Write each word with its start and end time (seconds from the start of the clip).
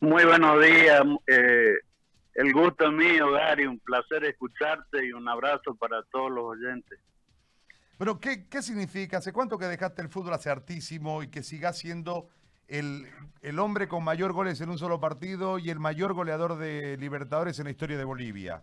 Muy 0.00 0.24
buenos 0.24 0.62
días. 0.62 1.02
Eh, 1.26 1.74
el 2.34 2.52
gusto 2.52 2.86
es 2.86 2.92
mío, 2.92 3.32
Gary. 3.32 3.66
Un 3.66 3.80
placer 3.80 4.24
escucharte 4.24 5.04
y 5.04 5.12
un 5.12 5.28
abrazo 5.28 5.74
para 5.74 6.02
todos 6.04 6.30
los 6.30 6.44
oyentes. 6.44 7.00
Pero, 7.98 8.20
¿qué, 8.20 8.48
¿qué 8.48 8.62
significa? 8.62 9.18
¿Hace 9.18 9.32
cuánto 9.32 9.58
que 9.58 9.64
dejaste 9.66 10.02
el 10.02 10.08
fútbol 10.08 10.34
hace 10.34 10.50
hartísimo 10.50 11.24
y 11.24 11.28
que 11.28 11.42
sigas 11.42 11.78
siendo 11.78 12.28
el, 12.68 13.08
el 13.42 13.58
hombre 13.58 13.88
con 13.88 14.04
mayor 14.04 14.32
goles 14.32 14.60
en 14.60 14.70
un 14.70 14.78
solo 14.78 15.00
partido 15.00 15.58
y 15.58 15.70
el 15.70 15.80
mayor 15.80 16.14
goleador 16.14 16.58
de 16.58 16.96
Libertadores 16.96 17.58
en 17.58 17.64
la 17.64 17.72
historia 17.72 17.98
de 17.98 18.04
Bolivia? 18.04 18.62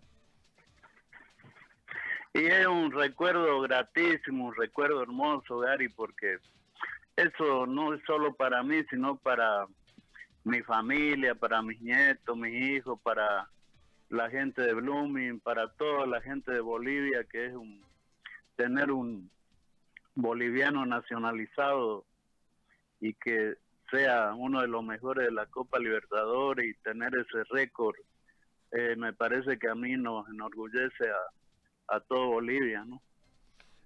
Y 2.34 2.46
es 2.46 2.66
un 2.66 2.94
recuerdo 2.94 3.60
gratísimo, 3.60 4.48
un 4.48 4.56
recuerdo 4.56 5.02
hermoso, 5.02 5.60
Gary, 5.60 5.90
porque 5.90 6.38
eso 7.18 7.66
no 7.66 7.94
es 7.94 8.02
solo 8.06 8.34
para 8.36 8.64
mí, 8.64 8.84
sino 8.90 9.18
para 9.18 9.68
mi 10.46 10.62
familia, 10.62 11.36
para 11.36 11.62
mis 11.62 11.82
nietos, 11.82 12.38
mis 12.38 12.54
hijos, 12.54 13.00
para 13.02 13.50
la 14.10 14.30
gente 14.30 14.62
de 14.62 14.74
Blooming, 14.74 15.40
para 15.40 15.70
toda 15.74 16.06
la 16.06 16.22
gente 16.22 16.52
de 16.52 16.60
Bolivia, 16.60 17.24
que 17.26 17.48
es 17.48 17.54
un 17.54 17.84
tener 18.56 18.92
un 18.92 19.30
boliviano 20.14 20.86
nacionalizado 20.86 22.06
y 23.02 23.14
que 23.16 23.56
sea 23.90 24.34
uno 24.36 24.62
de 24.62 24.68
los 24.68 24.84
mejores 24.84 25.26
de 25.26 25.32
la 25.32 25.48
Copa 25.48 25.80
Libertadores 25.80 26.68
y 26.68 26.74
tener 26.84 27.12
ese 27.16 27.44
récord, 27.50 27.96
eh, 28.72 28.96
me 28.98 29.14
parece 29.14 29.58
que 29.58 29.68
a 29.68 29.76
mí 29.76 29.98
nos 29.98 30.30
enorgullece 30.30 31.10
a, 31.10 31.96
a 31.96 32.00
todo 32.02 32.28
Bolivia, 32.28 32.86
¿no? 32.86 33.02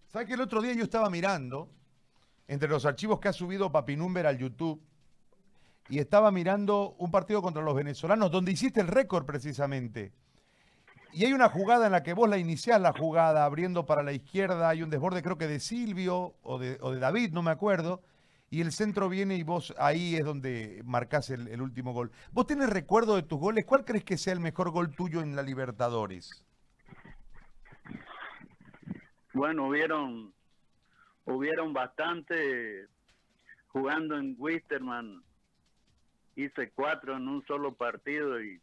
¿Sabes 0.07 0.27
que 0.27 0.33
el 0.33 0.41
otro 0.41 0.61
día 0.61 0.73
yo 0.73 0.83
estaba 0.83 1.09
mirando 1.09 1.69
entre 2.47 2.67
los 2.67 2.85
archivos 2.85 3.19
que 3.19 3.29
ha 3.29 3.33
subido 3.33 3.71
Papinumber 3.71 4.27
al 4.27 4.37
YouTube 4.37 4.88
y 5.89 5.99
estaba 5.99 6.31
mirando 6.31 6.95
un 6.97 7.11
partido 7.11 7.41
contra 7.41 7.63
los 7.63 7.75
venezolanos 7.75 8.31
donde 8.31 8.51
hiciste 8.51 8.79
el 8.79 8.87
récord 8.87 9.25
precisamente? 9.25 10.13
Y 11.11 11.25
hay 11.25 11.33
una 11.33 11.49
jugada 11.49 11.87
en 11.87 11.91
la 11.91 12.03
que 12.03 12.13
vos 12.13 12.29
la 12.29 12.37
iniciás 12.37 12.79
la 12.79 12.93
jugada 12.93 13.43
abriendo 13.43 13.85
para 13.85 14.03
la 14.03 14.13
izquierda, 14.13 14.69
hay 14.69 14.83
un 14.83 14.91
desborde 14.91 15.23
creo 15.23 15.37
que 15.37 15.47
de 15.47 15.59
Silvio 15.59 16.35
o 16.43 16.59
de, 16.59 16.77
David, 16.99 17.33
no 17.33 17.41
me 17.41 17.49
acuerdo, 17.51 18.01
y 18.51 18.61
el 18.61 18.71
centro 18.71 19.09
viene 19.09 19.35
y 19.35 19.43
vos 19.43 19.73
ahí 19.79 20.15
es 20.15 20.23
donde 20.23 20.81
marcás 20.85 21.31
el, 21.31 21.47
el, 21.47 21.61
último 21.61 21.93
gol. 21.93 22.11
¿Vos 22.31 22.45
tenés 22.45 22.69
recuerdo 22.69 23.15
de 23.15 23.23
tus 23.23 23.39
goles? 23.39 23.65
¿Cuál 23.65 23.85
crees 23.85 24.03
que 24.03 24.17
sea 24.17 24.33
el 24.33 24.39
mejor 24.39 24.69
gol 24.69 24.95
tuyo 24.95 25.21
en 25.21 25.35
la 25.35 25.41
Libertadores? 25.41 26.45
Bueno, 29.33 29.67
hubieron, 29.67 30.33
hubieron 31.25 31.73
bastante 31.73 32.87
jugando 33.67 34.17
en 34.17 34.35
Wisterman. 34.37 35.23
Hice 36.39 36.71
cuatro 36.71 37.17
en 37.17 37.27
un 37.27 37.45
solo 37.47 37.73
partido 37.73 38.41
y 38.41 38.61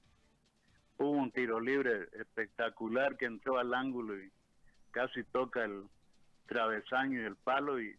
hubo 0.96 1.10
un 1.10 1.30
tiro 1.30 1.60
libre 1.60 2.08
espectacular 2.14 3.18
que 3.18 3.26
entró 3.26 3.58
al 3.58 3.74
ángulo 3.74 4.18
y 4.18 4.32
casi 4.92 5.22
toca 5.24 5.62
el 5.62 5.82
travesaño 6.46 7.20
y 7.20 7.24
el 7.24 7.36
palo 7.36 7.78
y 7.78 7.94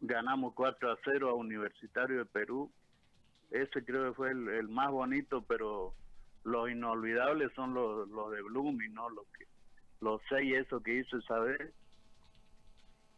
ganamos 0.00 0.52
4 0.54 0.90
a 0.90 0.98
0 1.04 1.30
a 1.30 1.34
Universitario 1.34 2.18
de 2.18 2.24
Perú. 2.24 2.72
Ese 3.52 3.84
creo 3.84 4.08
que 4.08 4.16
fue 4.16 4.30
el, 4.32 4.68
más 4.68 4.90
bonito, 4.90 5.42
pero 5.42 5.94
los 6.42 6.68
inolvidables 6.68 7.52
son 7.54 7.72
los, 7.72 8.08
los 8.08 8.32
de 8.32 8.42
Blooming, 8.42 8.92
¿no? 8.94 9.06
Los, 10.00 10.20
seis 10.28 10.56
eso 10.56 10.82
que 10.82 10.94
hice 10.94 11.18
esa 11.18 11.38
vez. 11.38 11.72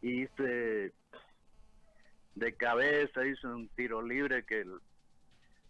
Hice 0.03 0.93
de 2.35 2.55
cabeza, 2.55 3.25
hice 3.25 3.47
un 3.47 3.67
tiro 3.69 4.03
libre 4.03 4.45
que 4.45 4.61
el 4.61 4.79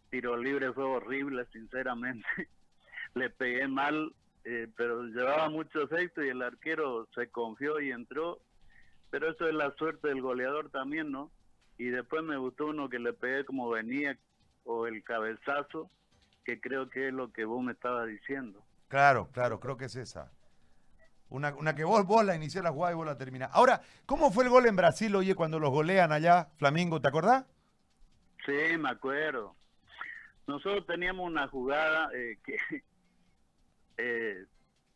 tiro 0.10 0.38
libre 0.38 0.74
fue 0.74 0.84
horrible, 0.84 1.46
sinceramente. 1.52 2.28
Le 3.16 3.30
pegué 3.30 3.68
mal, 3.68 4.14
eh, 4.44 4.68
pero 4.76 5.04
llevaba 5.04 5.50
mucho 5.50 5.82
efecto 5.82 6.24
y 6.24 6.30
el 6.30 6.42
arquero 6.42 7.08
se 7.16 7.30
confió 7.30 7.80
y 7.80 7.92
entró 7.92 8.40
pero 9.10 9.32
eso 9.32 9.48
es 9.48 9.54
la 9.54 9.74
suerte 9.76 10.08
del 10.08 10.22
goleador 10.22 10.70
también, 10.70 11.12
¿no? 11.12 11.32
Y 11.78 11.86
después 11.86 12.24
me 12.24 12.38
gustó 12.38 12.68
uno 12.68 12.90
que 12.90 13.00
le 13.00 13.14
pegué 13.14 13.46
como 13.46 13.70
venía, 13.70 14.18
o 14.66 14.86
el 14.86 15.04
cabezazo, 15.04 15.90
que 16.44 16.60
creo 16.60 16.90
que 16.90 17.08
es 17.08 17.14
lo 17.14 17.32
que 17.32 17.46
vos 17.46 17.64
me 17.64 17.72
estabas 17.72 18.08
diciendo. 18.08 18.64
Claro, 18.88 19.30
claro, 19.32 19.60
creo 19.60 19.78
que 19.78 19.86
es 19.86 19.96
esa. 19.96 20.32
Una, 21.30 21.56
una 21.56 21.76
que 21.76 21.84
vos, 21.84 22.06
vos 22.06 22.26
la 22.26 22.36
iniciás 22.36 22.64
la 22.64 22.72
jugada 22.72 22.94
y 22.94 22.96
vos 22.96 23.06
la 23.06 23.18
terminás. 23.18 23.50
Ahora, 23.54 23.82
¿cómo 24.06 24.32
fue 24.32 24.44
el 24.44 24.50
gol 24.50 24.66
en 24.66 24.76
Brasil, 24.76 25.16
oye, 25.16 25.36
cuando 25.36 25.60
los 25.60 25.72
golean 25.72 26.12
allá, 26.12 26.50
Flamingo, 26.58 27.02
¿te 27.02 27.08
acordás? 27.08 27.46
Sí, 28.46 28.78
me 28.78 28.90
acuerdo. 28.90 29.56
Nosotros 30.50 30.84
teníamos 30.88 31.28
una 31.28 31.48
jugada 31.48 32.10
eh, 32.12 32.40
que 32.44 32.58
eh, 33.98 34.46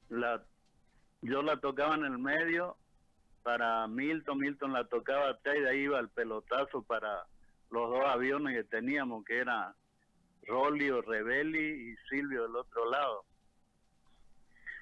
la, 0.10 0.44
yo 1.22 1.44
la 1.44 1.58
tocaba 1.58 1.94
en 1.94 2.06
el 2.06 2.18
medio 2.18 2.76
para 3.44 3.88
Milton, 3.88 4.40
Milton 4.40 4.74
la 4.74 4.86
tocaba 4.86 5.30
atrás 5.30 5.56
y 5.56 5.62
de 5.62 5.70
ahí 5.70 5.80
iba 5.82 6.00
el 6.00 6.10
pelotazo 6.10 6.82
para 6.82 7.28
los 7.70 7.88
dos 7.88 8.04
aviones 8.04 8.58
que 8.58 8.64
teníamos, 8.64 9.24
que 9.26 9.38
era 9.38 9.76
Rolly 10.48 10.90
o 10.90 11.04
Rebelli 11.04 11.92
y 11.92 11.96
Silvio 12.10 12.48
del 12.48 12.56
otro 12.56 12.90
lado. 12.90 13.24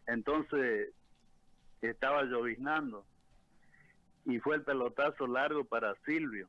Entonces 0.07 0.93
estaba 1.81 2.23
lloviznando 2.23 3.05
y 4.23 4.39
fue 4.39 4.55
el 4.55 4.63
pelotazo 4.63 5.27
largo 5.27 5.65
para 5.65 5.95
Silvio. 6.05 6.47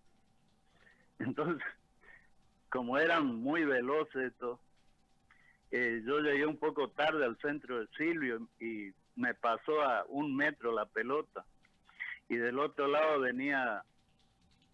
Entonces, 1.18 1.62
como 2.70 2.98
eran 2.98 3.26
muy 3.26 3.64
veloces 3.64 4.32
estos, 4.32 4.58
eh, 5.70 6.02
yo 6.04 6.20
llegué 6.20 6.46
un 6.46 6.56
poco 6.56 6.88
tarde 6.90 7.24
al 7.24 7.36
centro 7.38 7.80
de 7.80 7.88
Silvio 7.96 8.48
y 8.58 8.92
me 9.16 9.34
pasó 9.34 9.82
a 9.82 10.04
un 10.08 10.34
metro 10.34 10.72
la 10.72 10.86
pelota. 10.86 11.44
Y 12.28 12.36
del 12.36 12.58
otro 12.58 12.86
lado 12.88 13.20
venía 13.20 13.84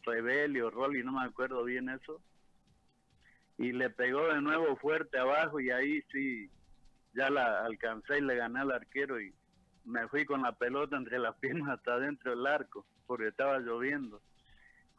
Rebelio, 0.03 0.71
Rolly, 0.71 1.03
no 1.03 1.13
me 1.13 1.25
acuerdo 1.25 1.65
bien 1.65 1.89
eso. 1.89 2.21
Y 3.59 3.73
le 3.73 3.91
pegó 3.91 4.29
de 4.29 4.41
nuevo 4.41 4.77
fuerte 4.77 5.19
abajo 5.19 5.59
y 5.61 5.71
ahí 5.71 6.03
sí, 6.13 6.51
ya 7.15 7.31
la 7.31 7.65
alcancé 7.65 8.19
y 8.19 8.23
le 8.23 8.37
gané 8.37 8.61
al 8.61 8.73
arquero 8.73 9.21
y 9.21 9.35
me 9.85 10.07
fui 10.09 10.27
con 10.27 10.43
la 10.43 10.53
pelota 10.53 10.97
entre 10.97 11.19
las 11.19 11.35
piernas 11.41 11.79
hasta 11.79 11.99
dentro 11.99 12.33
del 12.33 12.47
arco 12.47 12.87
porque 13.07 13.29
estaba 13.29 13.59
lloviendo. 13.59 14.21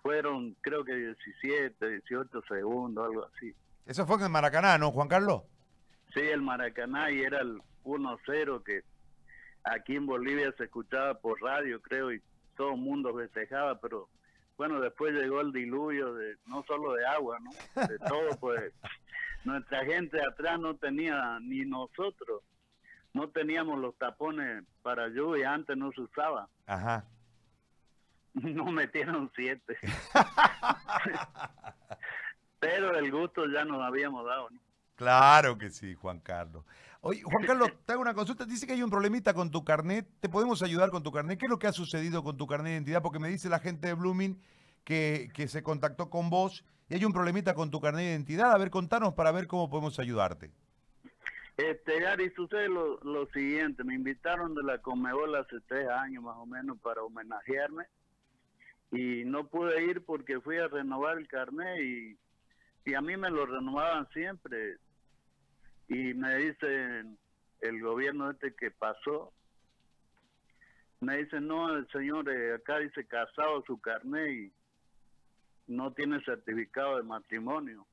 Fueron 0.02 0.56
creo 0.62 0.84
que 0.84 0.96
17, 0.96 1.90
18 1.90 2.42
segundos, 2.48 3.06
algo 3.06 3.26
así. 3.26 3.54
Eso 3.86 4.06
fue 4.06 4.18
en 4.18 4.24
el 4.24 4.30
Maracaná, 4.30 4.78
¿no, 4.78 4.92
Juan 4.92 5.08
Carlos? 5.08 5.44
Sí, 6.14 6.22
el 6.22 6.42
Maracaná 6.42 7.12
y 7.12 7.22
era 7.22 7.40
el 7.42 7.62
1-0 7.84 8.64
que 8.64 8.82
aquí 9.64 9.96
en 9.96 10.06
Bolivia 10.06 10.54
se 10.58 10.66
escuchaba 10.66 11.16
por 11.16 11.42
radio, 11.42 11.82
creo, 11.82 12.12
y 12.12 12.22
todo 12.56 12.72
el 12.72 12.80
mundo 12.80 13.16
festejaba, 13.16 13.80
pero 13.80 14.10
bueno, 14.58 14.80
después 14.80 15.14
llegó 15.14 15.42
el 15.42 15.52
diluvio 15.52 16.14
de 16.16 16.36
no 16.48 16.64
solo 16.64 16.94
de 16.94 17.06
agua, 17.06 17.38
¿no? 17.40 17.88
De 17.88 18.00
todo, 18.08 18.38
pues 18.40 18.74
nuestra 19.44 19.86
gente 19.86 20.20
atrás 20.22 20.60
no 20.60 20.76
tenía 20.76 21.40
ni 21.42 21.66
nosotros 21.66 22.42
no 23.18 23.30
teníamos 23.30 23.80
los 23.80 23.98
tapones 23.98 24.64
para 24.84 25.08
lluvia, 25.10 25.54
antes 25.54 25.76
no 25.76 25.92
se 25.92 26.02
usaba. 26.02 26.48
Ajá. 26.68 27.06
No 28.44 28.72
metieron 28.72 29.32
siete. 29.36 29.78
Pero 32.60 32.98
el 32.98 33.12
gusto 33.12 33.46
ya 33.48 33.66
nos 33.66 33.82
habíamos 33.82 34.26
dado, 34.26 34.50
¿no? 34.50 34.60
Claro 34.96 35.58
que 35.58 35.70
sí, 35.70 35.94
Juan 35.94 36.20
Carlos. 36.20 36.66
Oye, 37.02 37.22
Juan 37.22 37.46
Carlos, 37.46 37.72
te 37.86 37.94
hago 37.94 38.02
una 38.02 38.16
consulta. 38.16 38.46
Dice 38.46 38.66
que 38.66 38.74
hay 38.74 38.82
un 38.82 38.90
problemita 38.90 39.34
con 39.34 39.52
tu 39.52 39.64
carnet. 39.64 40.08
¿Te 40.20 40.28
podemos 40.28 40.64
ayudar 40.64 40.90
con 40.90 41.04
tu 41.04 41.12
carnet? 41.12 41.38
¿Qué 41.38 41.46
es 41.46 41.50
lo 41.50 41.60
que 41.60 41.68
ha 41.68 41.72
sucedido 41.72 42.24
con 42.24 42.36
tu 42.36 42.48
carnet 42.48 42.66
de 42.66 42.74
identidad? 42.74 43.04
Porque 43.04 43.20
me 43.20 43.30
dice 43.30 43.48
la 43.48 43.60
gente 43.60 43.88
de 43.88 43.94
Blooming 43.94 44.42
que, 44.84 45.30
que 45.34 45.48
se 45.48 45.62
contactó 45.62 46.10
con 46.10 46.32
vos 46.32 46.66
y 46.90 46.96
hay 46.96 47.06
un 47.06 47.14
problemita 47.14 47.54
con 47.54 47.70
tu 47.70 47.80
carnet 47.80 48.06
de 48.06 48.12
identidad. 48.12 48.52
A 48.52 48.58
ver, 48.58 48.72
contanos 48.72 49.14
para 49.14 49.32
ver 49.32 49.46
cómo 49.46 49.70
podemos 49.70 50.00
ayudarte. 50.00 50.52
Este, 51.58 52.00
Gary, 52.00 52.32
sucede 52.36 52.68
lo, 52.68 53.00
lo 53.02 53.28
siguiente. 53.28 53.84
Me 53.84 53.94
invitaron 53.94 54.56
de 54.56 54.64
la 54.64 54.80
Comebol 54.80 55.36
hace 55.36 55.58
tres 55.68 55.88
años 55.90 56.24
más 56.24 56.38
o 56.38 56.48
menos 56.48 56.80
para 56.80 57.04
homenajearme 57.04 57.86
y 58.98 59.26
no 59.26 59.48
pude 59.48 59.84
ir 59.84 60.04
porque 60.04 60.40
fui 60.40 60.58
a 60.58 60.68
renovar 60.68 61.20
el 61.20 61.28
carnet 61.28 61.80
y, 61.82 62.18
y 62.86 62.94
a 62.96 63.02
mí 63.02 63.16
me 63.16 63.30
lo 63.30 63.46
renovaban 63.46 64.10
siempre 64.10 64.78
y 65.88 66.16
me 66.16 66.36
dicen 66.38 67.18
el 67.62 67.82
gobierno 67.82 68.32
este 68.32 68.56
que 68.56 68.72
pasó, 68.72 69.32
me 71.00 71.18
dicen, 71.18 71.48
no, 71.48 71.76
el 71.76 71.88
señor 71.90 72.28
eh, 72.30 72.56
acá 72.56 72.80
dice 72.80 73.06
casado 73.06 73.64
su 73.68 73.80
carnet 73.80 74.32
y 74.32 74.54
no 75.68 75.94
tiene 75.94 76.20
certificado 76.24 76.98
de 76.98 77.04
matrimonio. 77.04 77.86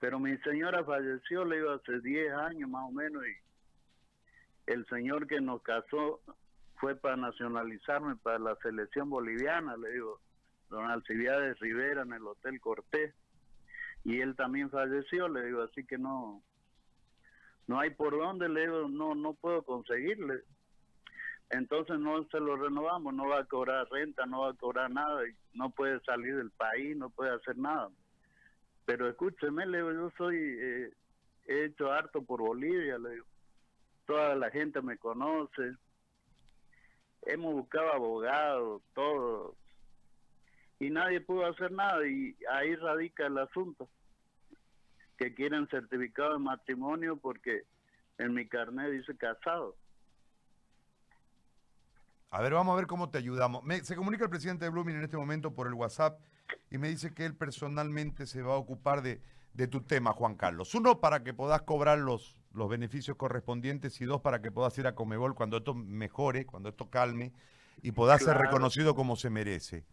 Pero 0.00 0.18
mi 0.18 0.36
señora 0.38 0.84
falleció, 0.84 1.44
le 1.44 1.58
iba 1.58 1.74
hace 1.74 2.00
10 2.00 2.32
años 2.32 2.68
más 2.68 2.84
o 2.88 2.92
menos, 2.92 3.22
y 3.26 4.70
el 4.70 4.84
señor 4.86 5.26
que 5.26 5.40
nos 5.40 5.62
casó 5.62 6.20
fue 6.82 6.96
para 6.96 7.16
nacionalizarme 7.16 8.16
para 8.16 8.40
la 8.40 8.56
selección 8.56 9.08
boliviana, 9.08 9.76
le 9.76 9.92
digo, 9.92 10.20
don 10.68 10.90
Alcibiades 10.90 11.56
Rivera 11.60 12.02
en 12.02 12.12
el 12.12 12.26
Hotel 12.26 12.60
Cortés 12.60 13.14
y 14.02 14.20
él 14.20 14.34
también 14.34 14.68
falleció, 14.68 15.28
le 15.28 15.44
digo, 15.46 15.62
así 15.62 15.86
que 15.86 15.96
no, 15.96 16.42
no 17.68 17.78
hay 17.78 17.90
por 17.90 18.18
dónde, 18.18 18.48
le 18.48 18.62
digo, 18.62 18.88
no, 18.88 19.14
no 19.14 19.34
puedo 19.34 19.62
conseguirle. 19.62 20.42
Entonces 21.50 22.00
no 22.00 22.24
se 22.24 22.40
lo 22.40 22.56
renovamos, 22.56 23.14
no 23.14 23.28
va 23.28 23.38
a 23.38 23.44
cobrar 23.44 23.88
renta, 23.88 24.26
no 24.26 24.40
va 24.40 24.50
a 24.50 24.54
cobrar 24.54 24.90
nada, 24.90 25.22
no 25.54 25.70
puede 25.70 26.00
salir 26.00 26.34
del 26.34 26.50
país, 26.50 26.96
no 26.96 27.10
puede 27.10 27.30
hacer 27.30 27.56
nada. 27.58 27.90
Pero 28.86 29.08
escúcheme, 29.08 29.66
le 29.66 29.78
digo, 29.78 29.92
yo 29.92 30.10
soy, 30.18 30.36
eh, 30.36 30.92
he 31.46 31.64
hecho 31.66 31.92
harto 31.92 32.24
por 32.24 32.40
Bolivia, 32.40 32.98
le 32.98 33.10
digo, 33.10 33.26
toda 34.04 34.34
la 34.34 34.50
gente 34.50 34.82
me 34.82 34.98
conoce, 34.98 35.76
hemos 37.22 37.54
buscado 37.54 37.92
abogados, 37.92 38.82
todo, 38.94 39.56
y 40.78 40.90
nadie 40.90 41.20
pudo 41.20 41.46
hacer 41.46 41.70
nada, 41.72 42.06
y 42.06 42.36
ahí 42.50 42.74
radica 42.76 43.26
el 43.26 43.38
asunto, 43.38 43.88
que 45.16 45.34
quieren 45.34 45.68
certificado 45.68 46.32
de 46.32 46.38
matrimonio 46.38 47.16
porque 47.16 47.62
en 48.18 48.34
mi 48.34 48.48
carnet 48.48 48.90
dice 48.90 49.16
casado. 49.16 49.76
A 52.30 52.40
ver, 52.40 52.54
vamos 52.54 52.72
a 52.72 52.76
ver 52.76 52.86
cómo 52.86 53.10
te 53.10 53.18
ayudamos. 53.18 53.62
se 53.82 53.94
comunica 53.94 54.24
el 54.24 54.30
presidente 54.30 54.64
de 54.64 54.70
Blooming 54.70 54.96
en 54.96 55.04
este 55.04 55.18
momento 55.18 55.54
por 55.54 55.66
el 55.66 55.74
WhatsApp 55.74 56.18
y 56.70 56.78
me 56.78 56.88
dice 56.88 57.12
que 57.12 57.26
él 57.26 57.36
personalmente 57.36 58.26
se 58.26 58.40
va 58.40 58.54
a 58.54 58.56
ocupar 58.56 59.02
de, 59.02 59.20
tu 59.68 59.82
tema, 59.82 60.12
Juan 60.14 60.36
Carlos. 60.36 60.74
Uno, 60.74 60.98
para 60.98 61.22
que 61.22 61.34
puedas 61.34 61.62
cobrar 61.62 61.98
los, 61.98 62.38
los 62.54 62.68
beneficios 62.68 63.16
correspondientes 63.16 64.00
y 64.00 64.04
dos, 64.04 64.20
para 64.20 64.42
que 64.42 64.50
puedas 64.50 64.76
ir 64.78 64.86
a 64.86 64.94
Comebol 64.94 65.34
cuando 65.34 65.58
esto 65.58 65.74
mejore, 65.74 66.46
cuando 66.46 66.68
esto 66.68 66.90
calme 66.90 67.32
y 67.82 67.92
puedas 67.92 68.22
ser 68.22 68.36
reconocido 68.36 68.94
como 68.94 69.16
se 69.16 69.30
merece. 69.30 69.84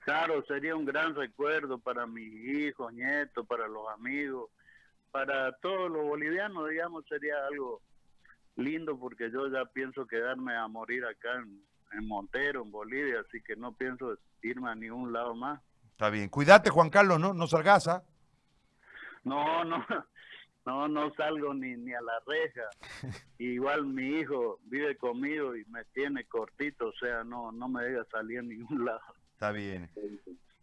Claro, 0.00 0.44
sería 0.44 0.76
un 0.76 0.84
gran 0.84 1.14
recuerdo 1.14 1.78
para 1.78 2.06
mis 2.06 2.32
hijos, 2.56 2.92
nietos, 2.92 3.46
para 3.46 3.66
los 3.66 3.88
amigos, 3.88 4.50
para 5.10 5.52
todos 5.58 5.90
los 5.90 6.04
bolivianos, 6.04 6.68
digamos, 6.68 7.04
sería 7.08 7.34
algo 7.46 7.80
lindo 8.56 8.98
porque 8.98 9.30
yo 9.30 9.48
ya 9.48 9.64
pienso 9.64 10.06
quedarme 10.06 10.54
a 10.56 10.68
morir 10.68 11.04
acá 11.04 11.28
en, 11.36 12.06
Montero, 12.06 12.62
en 12.62 12.72
Bolivia, 12.72 13.20
así 13.20 13.40
que 13.40 13.54
no 13.54 13.72
pienso 13.72 14.18
irme 14.42 14.68
a 14.70 14.74
ningún 14.74 15.12
lado 15.12 15.34
más. 15.34 15.60
Está 15.92 16.10
bien. 16.10 16.28
Cuídate, 16.28 16.68
Juan 16.68 16.90
Carlos, 16.90 17.20
¿no? 17.20 17.32
No 17.32 17.46
salgas, 17.46 17.86
¿ah? 17.86 18.02
No, 19.22 19.64
no, 19.64 19.84
no, 20.66 20.88
no 20.88 21.12
salgo 21.14 21.52
ni, 21.54 21.76
ni 21.76 21.92
a 21.92 22.00
la 22.00 22.12
reja. 22.26 22.68
Igual 23.38 23.86
mi 23.86 24.20
hijo 24.20 24.58
vive 24.64 24.96
conmigo 24.96 25.54
y 25.56 25.64
me 25.66 25.84
tiene 25.92 26.24
cortito, 26.24 26.88
o 26.88 26.92
sea, 26.94 27.24
no, 27.24 27.52
no 27.52 27.68
me 27.68 27.84
deja 27.84 28.04
salir 28.10 28.38
a 28.38 28.42
ningún 28.42 28.84
lado. 28.84 29.00
Está 29.32 29.52
bien. 29.52 29.90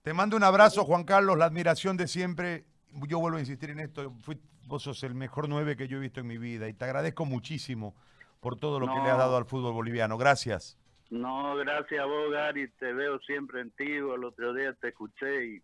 Te 0.02 0.14
mando 0.14 0.36
un 0.36 0.44
abrazo, 0.44 0.84
Juan 0.84 1.04
Carlos, 1.04 1.38
la 1.38 1.46
admiración 1.46 1.98
de 1.98 2.08
siempre. 2.08 2.66
Yo 3.08 3.20
vuelvo 3.20 3.38
a 3.38 3.42
insistir 3.42 3.70
en 3.70 3.80
esto. 3.80 4.12
Fui, 4.22 4.40
vos 4.66 4.84
sos 4.84 5.04
el 5.04 5.14
mejor 5.14 5.48
nueve 5.48 5.76
que 5.76 5.88
yo 5.88 5.98
he 5.98 6.02
visto 6.02 6.20
en 6.20 6.28
mi 6.28 6.38
vida 6.38 6.68
y 6.68 6.74
te 6.74 6.86
agradezco 6.86 7.26
muchísimo 7.26 7.96
por 8.40 8.58
todo 8.58 8.80
lo 8.80 8.88
que 8.88 9.00
le 9.00 9.10
has 9.10 9.18
dado 9.18 9.38
al 9.38 9.46
fútbol 9.46 9.74
boliviano. 9.74 10.18
Gracias. 10.18 10.78
No, 11.12 11.56
gracias 11.58 12.02
a 12.02 12.06
vos, 12.06 12.32
Gary. 12.32 12.70
Te 12.80 12.94
veo 12.94 13.20
siempre 13.20 13.62
en 13.62 13.70
ti. 13.72 13.84
El 13.84 14.24
otro 14.24 14.54
día 14.54 14.74
te 14.74 14.90
escuché 14.90 15.46
y 15.46 15.62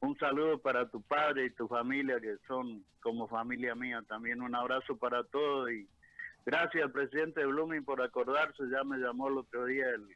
un 0.00 0.16
saludo 0.18 0.58
para 0.58 0.88
tu 0.88 1.02
padre 1.02 1.46
y 1.46 1.50
tu 1.50 1.66
familia, 1.66 2.20
que 2.20 2.36
son 2.46 2.84
como 3.00 3.28
familia 3.28 3.74
mía. 3.74 4.02
También 4.06 4.42
un 4.42 4.54
abrazo 4.54 4.96
para 4.96 5.24
todos 5.24 5.70
y 5.70 5.88
gracias 6.46 6.84
al 6.84 6.92
presidente 6.92 7.40
de 7.40 7.46
Blooming 7.46 7.84
por 7.84 8.00
acordarse. 8.02 8.62
Ya 8.70 8.84
me 8.84 8.98
llamó 8.98 9.28
el 9.28 9.38
otro 9.38 9.64
día 9.66 9.88
el 9.90 10.06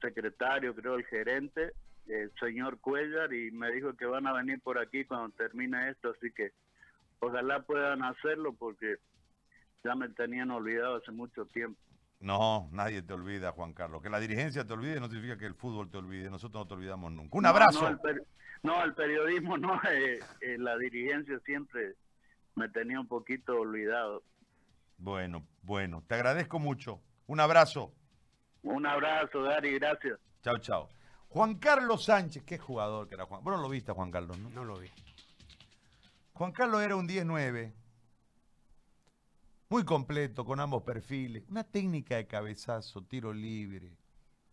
secretario, 0.00 0.74
creo 0.74 0.94
el 0.94 1.04
gerente, 1.06 1.72
el 2.06 2.32
señor 2.40 2.78
Cuellar, 2.80 3.32
y 3.32 3.50
me 3.50 3.70
dijo 3.72 3.94
que 3.94 4.06
van 4.06 4.26
a 4.26 4.32
venir 4.32 4.60
por 4.60 4.78
aquí 4.78 5.04
cuando 5.04 5.34
termine 5.36 5.90
esto, 5.90 6.14
así 6.16 6.30
que 6.32 6.52
ojalá 7.20 7.62
puedan 7.62 8.02
hacerlo 8.02 8.54
porque 8.54 8.96
ya 9.84 9.94
me 9.94 10.08
tenían 10.10 10.50
olvidado 10.50 10.96
hace 10.96 11.10
mucho 11.10 11.44
tiempo. 11.46 11.78
No, 12.20 12.68
nadie 12.72 13.02
te 13.02 13.12
olvida, 13.12 13.52
Juan 13.52 13.72
Carlos. 13.72 14.02
Que 14.02 14.10
la 14.10 14.18
dirigencia 14.18 14.66
te 14.66 14.72
olvide 14.72 14.98
no 14.98 15.06
significa 15.06 15.38
que 15.38 15.46
el 15.46 15.54
fútbol 15.54 15.90
te 15.90 15.98
olvide. 15.98 16.30
Nosotros 16.30 16.64
no 16.64 16.66
te 16.66 16.74
olvidamos 16.74 17.12
nunca. 17.12 17.36
Un 17.36 17.46
abrazo. 17.46 17.96
No, 18.62 18.82
el, 18.82 18.94
periodismo 18.94 19.56
no. 19.56 19.80
Eh, 19.88 20.18
eh, 20.40 20.58
la 20.58 20.76
dirigencia 20.76 21.38
siempre 21.44 21.94
me 22.56 22.68
tenía 22.68 22.98
un 22.98 23.06
poquito 23.06 23.60
olvidado. 23.60 24.22
Bueno, 24.96 25.46
bueno. 25.62 26.02
Te 26.08 26.16
agradezco 26.16 26.58
mucho. 26.58 27.00
Un 27.26 27.38
abrazo. 27.40 27.92
Un 28.62 28.84
abrazo, 28.84 29.42
Gary, 29.42 29.78
gracias. 29.78 30.18
Chao, 30.42 30.58
chao. 30.58 30.88
Juan 31.28 31.56
Carlos 31.56 32.04
Sánchez, 32.04 32.42
qué 32.44 32.58
jugador 32.58 33.08
que 33.08 33.14
era 33.14 33.26
Juan. 33.26 33.44
Vos 33.44 33.54
no 33.54 33.62
lo 33.62 33.68
viste, 33.68 33.92
Juan 33.92 34.10
Carlos, 34.10 34.38
¿no? 34.38 34.50
No 34.50 34.64
lo 34.64 34.78
vi. 34.78 34.88
Juan 36.32 36.52
Carlos 36.52 36.82
era 36.82 36.96
un 36.96 37.06
10-9. 37.06 37.72
Muy 39.70 39.84
completo, 39.84 40.46
con 40.46 40.60
ambos 40.60 40.82
perfiles. 40.82 41.44
Una 41.48 41.62
técnica 41.62 42.16
de 42.16 42.26
cabezazo, 42.26 43.02
tiro 43.04 43.34
libre. 43.34 43.98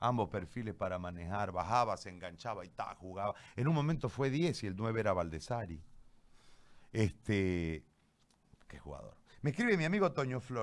Ambos 0.01 0.29
perfiles 0.29 0.75
para 0.75 0.99
manejar. 0.99 1.53
Bajaba, 1.53 1.95
se 1.95 2.09
enganchaba 2.09 2.65
y 2.65 2.69
ta, 2.69 2.93
jugaba. 2.95 3.33
En 3.55 3.69
un 3.69 3.75
momento 3.75 4.09
fue 4.09 4.29
10 4.29 4.63
y 4.63 4.67
el 4.67 4.75
9 4.75 4.99
era 4.99 5.13
Valdesari. 5.13 5.81
Este. 6.91 7.85
Qué 8.67 8.77
jugador. 8.77 9.15
Me 9.41 9.51
escribe 9.51 9.77
mi 9.77 9.85
amigo 9.85 10.11
Toño 10.11 10.41
Flores. 10.41 10.53